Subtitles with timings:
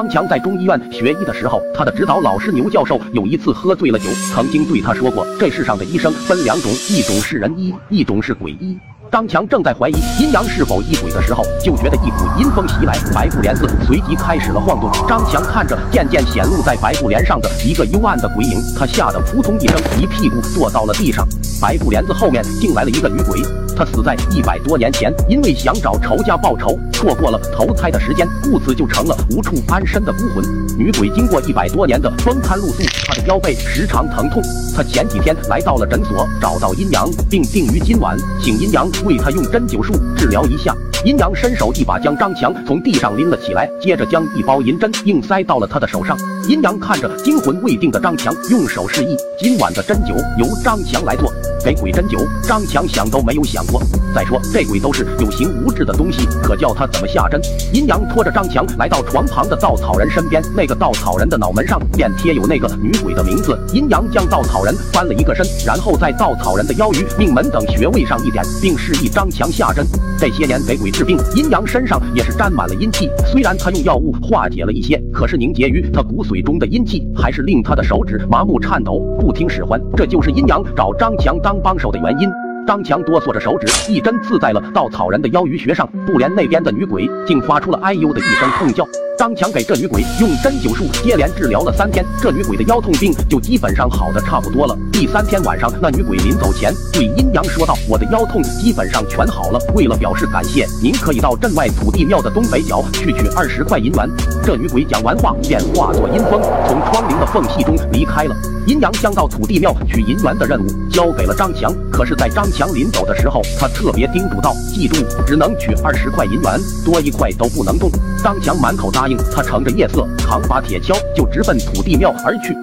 [0.00, 8.78] 张强在中医院学医的时候，他的指导老师牛教授有一次喝醉了酒，曾经对他说过：“这世上的医生分两种，一种是人医，一种是鬼医。”
[9.10, 14.88] 张强正在怀疑阴阳是否异鬼的时候，就觉得一股阴风袭来，白布帘子随即开始了晃动。
[15.08, 21.26] 张强看着渐渐显露在白布帘上的一个幽暗的鬼影，他吓得扑通一声，一屁股坐到了地上。
[21.60, 23.42] 白布帘子后面竟来了一个女鬼。
[23.76, 30.44] 他死在一百多年前，因为想找仇家报仇，错过了投胎的时间，故此就成了无处安身的孤魂。
[30.76, 34.42] 女鬼经过一百多年的风餐露宿，她的腰背时常疼痛。
[34.76, 40.74] 她前几天来到了诊所，找到阴阳，并定于今晚，请阴阳为他用针灸术治疗一下。
[41.04, 46.16] 阴阳伸手一把将张强从地上拎了起来，接着将一包银针硬塞到了他的手上。
[46.46, 51.32] 阴阳看着惊魂未定的张强，用手示意今晚的针灸由张强来做。
[51.64, 53.82] 给鬼针灸，张强想都没有想过。
[54.14, 57.40] 再说这鬼都是有形无质的东西，可叫他怎么下针？
[57.72, 63.58] 阴阳拖着张强来到床旁的稻草人身边，那个稻草人的脑门上便贴有那个女鬼的名字。
[63.72, 69.86] 阴阳将稻草人翻了一个身，然后在稻草人的腰鱼、命门等穴位上一点，并示意张强下针。
[70.18, 73.08] 这些年给鬼治病，阴阳身上也是沾满了阴气。
[73.26, 79.80] 虽然他用药物化解了一些，可是凝结于他骨髓中的阴气，还是令他的手指麻木颤抖，不听使唤。
[79.96, 82.30] 这就是阴阳找张强当当帮手的原因。
[82.64, 88.86] 张强哆嗦着手指，一针刺在了稻草人的腰鱼穴上，布帘那边的女鬼竟发出了哎呦的一声痛叫。
[89.18, 94.78] 张强给这女鬼用针灸术接连治疗了三天，这女鬼的腰痛病就基本上好的差不多了。
[94.92, 104.08] 第三天晚上，那女鬼临走前对阴阳说道：“我的腰痛基本上全好了，为了表示感谢，您可以到镇外土地庙的东北角去取二十块银元。”
[104.44, 108.36] 这女鬼讲完话，便化作阴风，从窗棂的缝隙中离开了。
[108.66, 117.90] 阴阳将到土地庙取银元的任务交给了张强，可是，在张强临走的时候，他特别叮嘱道：“记住，只能取二十块银元，多一块都不能动。”
[118.22, 119.16] 张强满口答应。
[119.34, 122.54] 他乘着夜色，扛把铁锹就直奔土地庙而去。